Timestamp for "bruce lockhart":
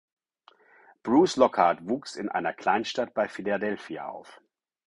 1.03-1.87